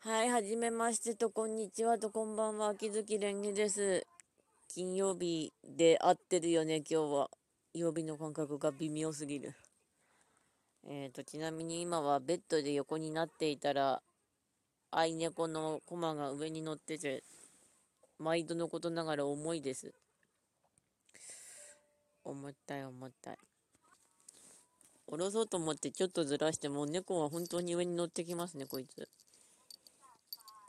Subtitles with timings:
[0.00, 4.06] はい、はじめましてと、こんにちはと、こんばんは、秋月蓮華です。
[4.68, 7.30] 金曜日で合ってるよね、今日は。
[7.74, 9.56] 曜日の感覚が微妙すぎる。
[10.86, 14.00] えっ、ー、と、ちなみに今はベッドで横になっていたら、
[14.92, 17.24] 愛猫のコマが上に乗ってて、
[18.20, 19.92] 毎度のことながら重いです。
[22.22, 23.38] 重たい重たい。
[25.08, 29.08] 下ろそうと思ってちょっとずらしても、猫は本当に上に乗ってきますね、こいつ。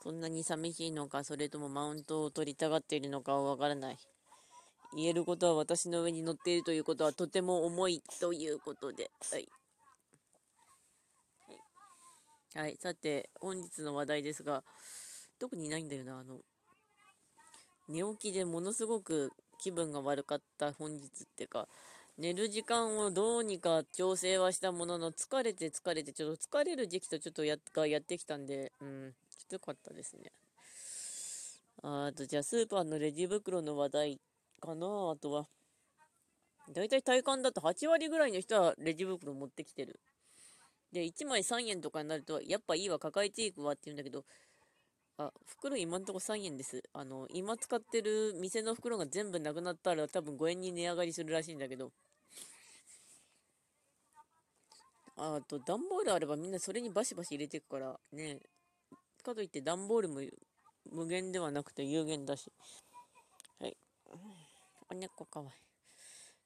[0.02, 3.98] そんなに寂しいのか、それともマウントを取りたがっているのかはわからない。
[4.96, 9.12] 言えることは私の上に乗っているということはとても重いということで。
[9.32, 9.48] はい。
[12.56, 14.64] はい、さて、本日の話題ですが、
[15.38, 16.40] 特にないんだよな、あの、
[17.88, 21.68] 寝起きでものすごく気分が悪かった本日ってか、
[22.18, 29.14] 寝る時間をどうにか調整はしたものの、疲れて疲れて、ちょっと疲れる時期とちょっとやがやってきたんで、うん、
[29.50, 30.32] つかったですね。
[31.82, 34.22] あと、じゃあ、スーパーのレジ袋の話題
[34.62, 35.48] かなあとは。
[36.72, 40.00] だいたい体感だと8割ぐらいの人はレジ袋持ってきてる。
[40.92, 44.24] で、1枚3円とかになると、やっぱいいわ、抱えていくわって言うんだけど、
[45.18, 46.82] あ、袋今んとこ3円です。
[46.94, 51.92] あの、今使ってる店の袋が全部なくなったら多分5円に値上がりするらしいんだけど。
[55.18, 58.40] あと、段ボールあればみんなそれにバシバシ入れていくから、ね。
[59.30, 60.22] かといって段ボールも
[60.92, 62.52] 無限ではなくて有限だし。
[63.60, 63.78] はい。
[64.90, 65.52] お猫かわいい。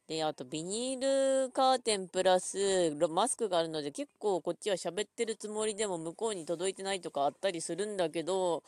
[0.05, 8.63] で、あとビニールカーテンプラスマスクがあるので結構こっちは喋ってるつもりでも向こうに届いてないとかあったりするんだけど、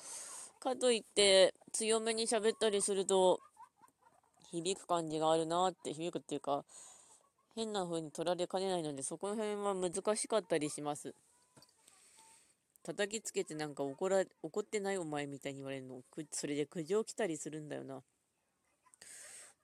[0.62, 3.42] かといって強めに喋ったりすると
[4.50, 6.64] 響く感じがあるなって、響くっていうか
[7.54, 11.14] 変な風に取られかねないのでそこら辺は難しかったりします。
[12.86, 16.02] 叩きつけてなんか怒ら、怒ってないお前みたいに言われるの？
[16.32, 18.04] それで苦情来たりするんだよな。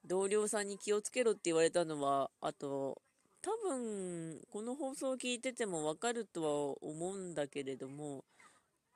[0.04, 3.00] 同僚さんに気をつけろって言われたのは、あと、
[3.40, 8.24] 多分、この放送を聞いててもわかるとは思うんだけれども、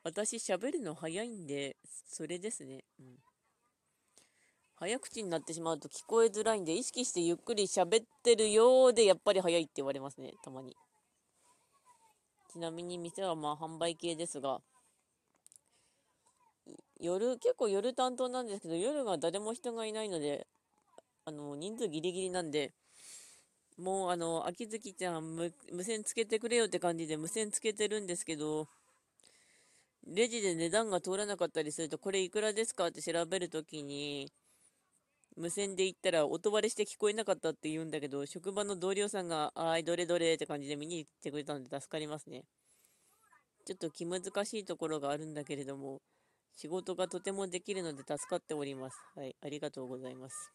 [0.02, 1.76] 私喋るの早いんで、
[2.08, 2.82] それですね。
[2.98, 3.06] うん。
[4.74, 10.76] 早口になってしまうと聞こえづらいんで、意識してゆっくり喋ってるようで、やっぱり早いって言われますね、たまに。
[12.52, 14.60] ちなみに店はまあ販売系ですが、
[17.00, 20.46] 夜、結構夜担当なんですけど、夜が誰も人がいないので、
[21.24, 22.72] あの、人数ギリギリなんで、
[23.78, 28.68] もうあの、秋月ちゃん無、無線つけてくれよって感じで無線つけてるんですけど、
[30.06, 34.32] レジで値段が通らなかったりすると、これいくらですかって調べるときに、
[35.36, 42.44] 無線で言ったら音割れして聞こえなかったって言うんだけど、職場の同僚さんが、あい、どれどれって感じで見に行ってくれたので助かりますね。
[43.66, 46.00] ちょっと気難しいところがあるんだけれども、
[46.56, 48.96] 仕事がとてもできるので助かっております。
[49.14, 50.52] はい、ありがとうございます。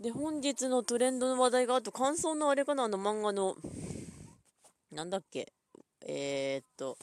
[0.00, 3.54] で、本日のトレンドの話題が、あと感想のあれかな、あの漫画の、
[4.90, 5.52] なんだっけ、
[6.06, 6.96] えー、っと、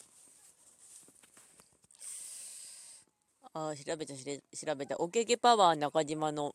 [3.60, 4.98] あ調べた調べた。
[5.00, 6.54] おけけパワー中島の、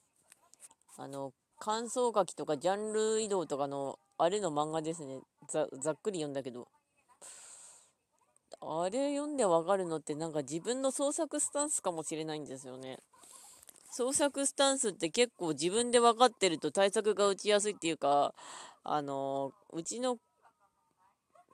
[0.96, 5.18] あの、感想書きとかジャンル移動とかの、あれの漫画ですね。
[5.50, 6.68] ざざっくり読んだけど。
[8.60, 12.98] あれ読んでわかるのってなんか自分の創作スタンスかもしれないんですよね。
[13.90, 18.32] 創作スタンスって結構自分で分かってると対策が打ちやすいっていうか、
[18.84, 20.18] あの、うちの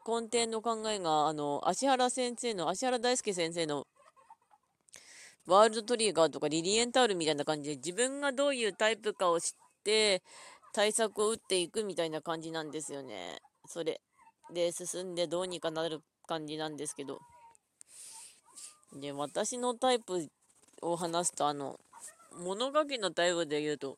[0.07, 3.87] 根底の考えが、あの、芦原先生の、芦原大輔先生の
[5.49, 9.51] ワールドトリガーとかリリエンタールみたいな感じで自分がどういうタイプかを知っ
[9.83, 10.23] て
[10.75, 13.39] 対策を打っていくみたいな感じなんですよね。
[13.67, 14.03] それ
[14.53, 17.19] で進んでどうにかなる感じなんですけど。
[19.01, 20.29] で、私のタイプ
[20.83, 21.81] を話すと、あの、
[22.39, 23.97] 物書きのタイプで言うと、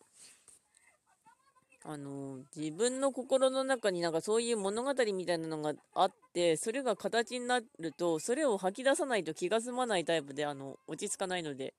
[1.84, 11.74] あの、自分の心の中になんかそういう物語みたいなのがあって、それが形になると、それを吐き出さないと気が済まないタイプで、あの、落ち着かないので、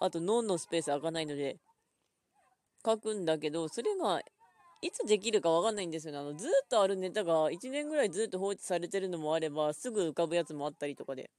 [0.00, 1.58] あと脳のスペース開かないので、
[2.84, 4.20] 書くんだけど、それが
[4.82, 6.18] いつできるかわかんないんですよね。
[6.18, 11.30] あの、ずっとあるネタが1年ぐらいずっと放置されてるのもあれば、すぐ浮かぶやつもあったりとかで。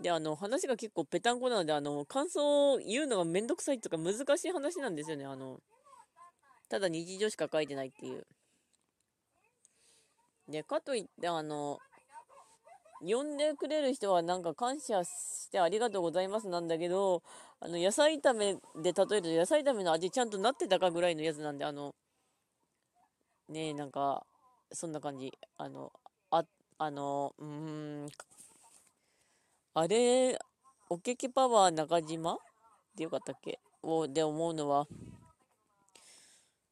[0.00, 5.24] で、あの、話が結構ぺたんこなので、あの、感想を言うのがめんどくさいとか難しい話なんですよね。
[5.24, 5.60] あの、
[6.68, 8.26] ただ日常しか書いてないっていう。
[10.48, 11.78] で、かといって、あの、
[13.00, 17.22] 呼んでくれる人はなんか感謝してありがとうございますなんだけど、
[17.60, 21.94] あの、野菜炒めで例えると野菜炒めの味ちゃんとなってたかぐらいのやつなんで、あの、
[23.48, 24.26] ねえ、なんか、
[24.72, 25.32] そんな感じ。
[25.56, 25.92] あの、
[26.30, 26.44] あ、
[26.78, 27.46] あの、うー
[28.06, 28.08] ん、
[29.74, 30.38] あれ、
[30.90, 32.38] おけけパワー中島
[32.96, 33.58] でよかったっけ？
[33.82, 34.86] をで思うのは、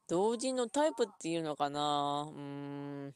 [0.09, 2.29] 同時のタイプっていうのかな？
[2.31, 2.41] うー
[3.09, 3.15] ん。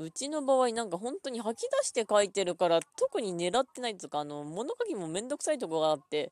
[0.00, 6.30] うちの場合なんか本当に吐き出して書いてるから特に狙ってないっていうかあの物書きもめんどくさいとこがあって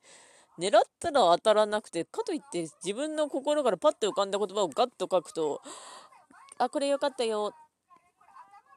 [0.57, 5.61] 狙ったら当たらなくてかといって自分の心からパッと浮かんだ言葉をガッと書くと
[6.57, 7.53] あこれよかったよ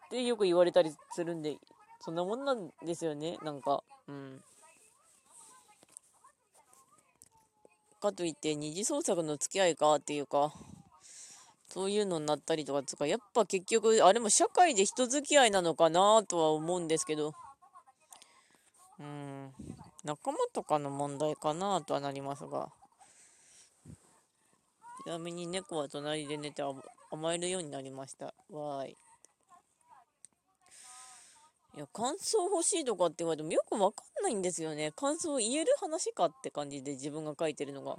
[0.06, 1.56] ってよく言われたりするんで
[2.00, 3.84] そんなもんなんですよねなんか。
[4.08, 4.42] うん。
[8.00, 10.52] かといって二次創作の付き合いかっていうか
[11.68, 17.32] そういうのになったりとかつかやっぱ結局あれも社会で人付き合いなのかなとは思うんですけど。
[18.98, 19.52] うん。
[20.04, 22.70] 仲間とかの問題かなとはなりますが。
[25.04, 26.62] ちなみに猫は隣で寝て
[27.10, 28.34] 甘えるようになりました。
[28.50, 28.96] わーい。
[31.76, 37.96] いや感想欲しいとかって言われてもよくわかんないんですよね感想言える話かって感じで自分が書いてるのが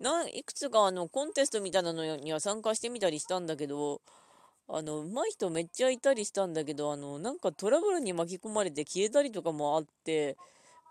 [0.00, 4.00] ないくつかあのコンテストみたいなのには参加してみたりしたんだけど、
[4.68, 10.36] あの、上手い人めっちゃいたりしたんだけど、あの、なんかトラブルに巻き込まれて消えたりとかもあって、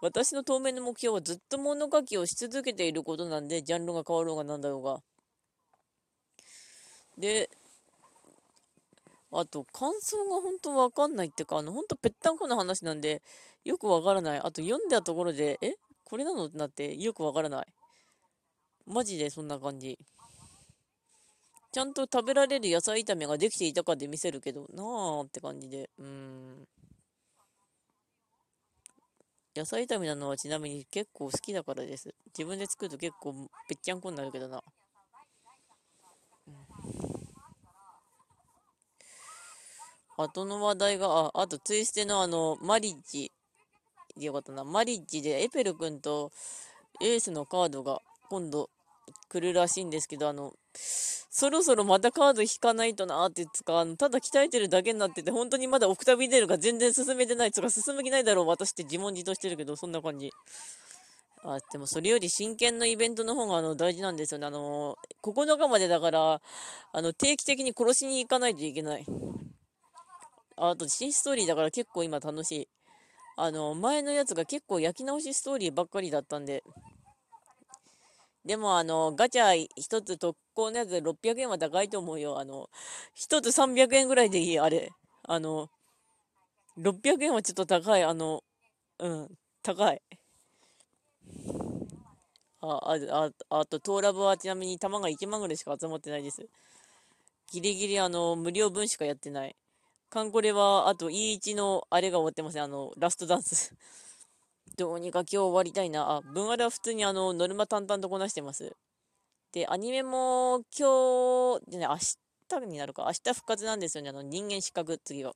[0.01, 4.99] 私の当面の目標はずっと物書きをし続けていることなんで、ジャンルが変わろうがなんだろうが。
[7.17, 7.49] で、
[9.31, 13.21] あと、感想が本当わかんないっていうか、あの、本当ぺったんこな話なんで、
[13.63, 14.39] よくわからない。
[14.39, 15.75] あと、読んだところで、え？
[16.03, 16.45] これなの？
[16.45, 17.67] ってなって、よくわからない。
[18.87, 19.99] マジでそんな感じ。
[21.71, 25.91] ちゃんと食べられる野菜炒めができていたかで見せるけどなあって感じで。
[25.99, 26.67] うーん。
[29.55, 32.15] 野菜炒めなのはちなみに結構好きだからです。
[32.35, 33.33] 自分で作ると結構
[33.67, 34.63] ぺっちゃんこになるけどな。
[36.47, 36.53] うん、
[40.23, 43.31] 後の話題が、あ、あとツイステのあの、マリッジ
[44.17, 44.63] でよかったな。
[44.63, 46.31] マリッジでエペル君と
[47.01, 48.69] エースのカードが今度
[49.29, 60.31] 来るらしいんですけど、あの、そろそろまたカード引かないとなーってつか、あのただ鍛えてるだけになってて、本当にまだオクタビデルが全然進めてないつか、進む気ないだろう、私って自問自答してるけど、そんな感じ。
[61.43, 64.47] あ、でもそれより真剣のイベントの方があの大事なんですよね。
[64.47, 66.41] あの、9日までだから、
[66.91, 69.05] あの、定期的に殺しに行かないといけない。
[70.61, 72.67] あと、新ストーリーだから結構今楽しい。
[73.37, 76.63] あの、前のやつが結構焼き直しストーリーばっかりだったんで、
[78.45, 82.39] でもあの、ガチャ1つ特攻のやつで600円は高いと思うよ。
[82.39, 82.69] あの、
[83.15, 84.89] 1つ300円ぐらいでいい、あれ。
[85.23, 85.69] あの、
[86.77, 88.03] 600円はちょっと高い。
[88.03, 88.43] あの、
[88.99, 89.27] うん、
[89.63, 90.01] 高い。
[92.61, 96.45] あ、あ、ああと、トーラブはちなみに弾が1万ぐらいしか集まってないです。
[97.51, 99.55] ギリギリあの、無料分しかやってない。
[100.09, 102.63] カンコレは、あと E1 のあれが終わってません。
[102.63, 103.75] あの、ラストダンス
[104.75, 106.17] どうにか今日終わりたいな。
[106.17, 108.75] あ、文割は普通にあの、ノルマ淡々とこなしてます。
[109.51, 111.97] で、アニメも今日、でね、明
[112.49, 113.03] 日になるか。
[113.03, 114.09] 明日復活なんですよね。
[114.09, 115.35] あの、人間失格、次が。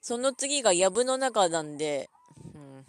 [0.00, 2.10] その次がやぶの中なんで、
[2.52, 2.84] うん。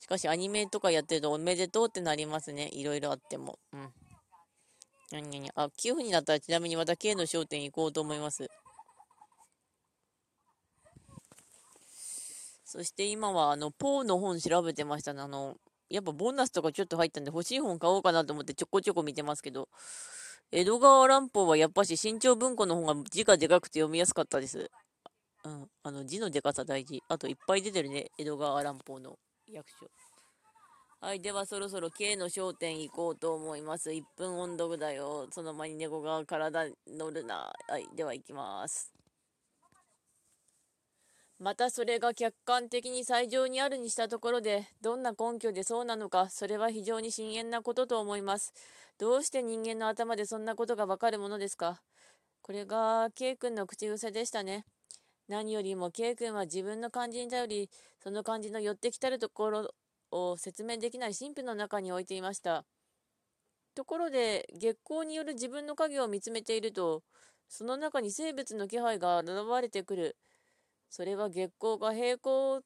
[0.00, 2.70] しかしアニメとかやってるとおめでとうってなりますね。
[2.72, 3.58] いろいろあっても。
[3.74, 3.92] うん。
[5.10, 5.52] 何々。
[5.54, 8.48] あ、9分になったらちなみにまた K の焦点行こうと思います。
[12.70, 15.22] そして今は、あの、ポーの本調べてましたね。
[15.22, 15.56] あの、
[15.88, 19.70] やっぱボーナスとかちょっと入ったんで欲しい本買おうかなと思ってちょこちょこ見てますけど、
[20.52, 24.70] 江戸川乱歩はやっぱし新潮文庫の方が字がでかくて読みやすかったです。
[25.44, 25.66] うん。
[25.82, 27.02] あの、字のでかさ大事。
[27.08, 28.10] あといっぱい出てるね。
[28.18, 29.16] 江戸川乱歩の
[29.50, 29.90] 役所。
[31.00, 31.20] はい。
[31.22, 33.92] ではそろそろ K の焦点行こうと思います。
[33.92, 35.26] 1分音読だよ。
[35.30, 37.50] その前に猫が体乗るな。
[37.66, 37.88] はい。
[37.96, 38.97] では行きます。
[41.40, 48.52] またそれが客観的に最上にあるにしたところで、どんな根拠でそうなのか、それは非常に深遠なことと思います。
[48.98, 51.80] どうして人間の頭でそんなことがわかるものですか？
[52.42, 54.64] これが K 君の口癖でしたね。
[55.28, 57.70] 何よりも K 君は自分の感じに頼り、
[58.02, 59.74] その感じの寄ってきたるところ
[60.10, 62.64] を説明できない神秘の中に置いていました。
[63.76, 67.04] ところで、月光による自分の影を見つめていると、
[67.48, 69.30] その中に生物の気配が現
[69.62, 70.16] れてくる。
[70.88, 72.62] それは月光が平行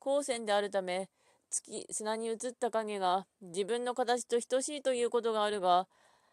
[0.00, 1.08] 光線であるため、
[1.50, 5.88] 月、砂に映った影が自分の形と等しいということがあるが、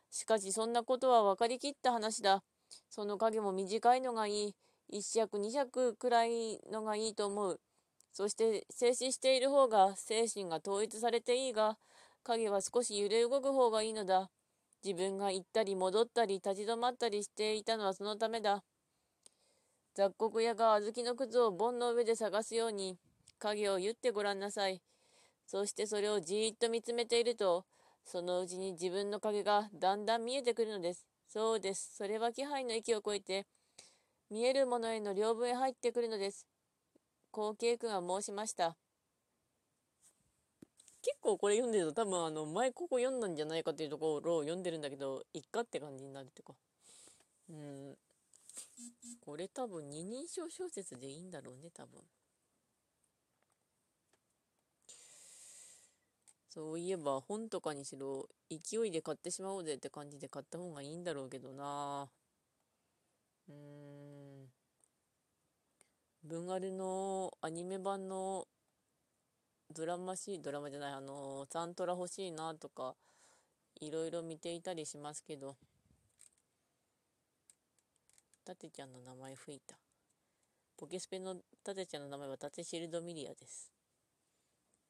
[0.10, 2.44] しかしそんなことは分かりきった話だ。
[2.90, 4.56] その影も短いのがいい。
[4.90, 7.62] 一尺二尺くらいのがいいと思う。
[8.12, 11.78] そして静止している方が精神が統一されていいが、
[12.24, 14.30] 影は少し揺れ動く方がいいのだ。
[14.84, 18.64] 自分が行ったり戻ったり立ち止まったりしていたのはそのためだ。
[20.02, 22.98] 雑穀屋が小豆の靴を盆の上で探すように
[23.38, 24.82] 影を言ってごらんなさい。
[25.46, 27.66] そしてそれをじーっと見つめていると、
[28.04, 31.06] そのうちに自分の影がだんだん見えてくるのです。
[31.28, 31.96] そうです。
[31.96, 33.46] それは気配の域を超えて、
[34.32, 36.48] 見えるものへの両分へ入ってくるのです。
[37.30, 38.76] 後継君は申しました。
[41.04, 46.54] 結構これ読んでると多分あの前ここ読んだんじゃないかっていうところを読んでるんだけど、いっかって感じになるっていうか。
[47.52, 47.96] うん。
[49.22, 52.02] これ多分二人称小説でいいんだろうね、多分。
[56.50, 62.12] そういえば本とかにしろ勢いで買ってしまおうぜって感じで買った方がいいんだろうけどな。
[63.48, 64.52] うん。
[66.24, 68.48] 文アルのアニメ版の
[69.74, 72.96] ドラマしドラマじゃないあのサントラ欲しいなとか
[73.82, 75.58] いろいろ見ていたりしますけど。
[78.46, 79.76] タテちゃんの名前吹いた。
[80.78, 83.72] ポケスペのタテちゃんの名前はタテシルドミリアです。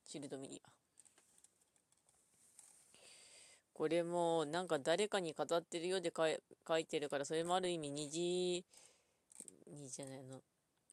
[0.05, 0.69] シルドミリア。
[3.73, 8.65] これもなんか誰かに語ってるようで書いてるからそれもある意味二次
[9.67, 10.41] 二じゃないの。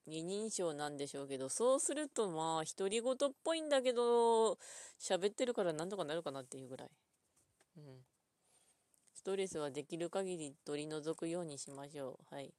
[0.07, 4.55] 二人称なんでしょうけどそうするとまあ独り言っぽいんだけど
[4.99, 6.89] 喋ってるからなんとかなるかなっていうぐらい。
[7.77, 7.85] うん。
[9.19, 12.55] ストレスはできる限り取り除くようにしましょうはい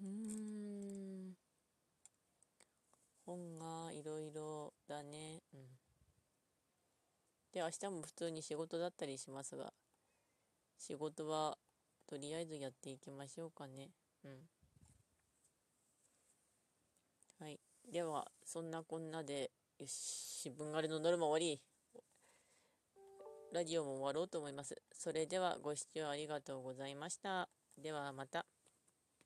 [0.00, 1.36] うーん
[3.26, 5.60] 本がいろいろだねうん
[7.54, 9.72] で、明日も普通に仕事だったりしますが、
[10.78, 11.58] 仕事は
[12.06, 13.90] とりあえずやっていきましょうかね。
[14.24, 14.48] うん。
[17.38, 17.60] はい。
[17.90, 21.60] では、そんなこんなで、よし、分あれのノルマ終わり。
[23.54, 24.74] ラジオも終わろうと思います。
[24.92, 27.48] それではご視聴ありがとうございました。
[27.80, 28.53] ではまた。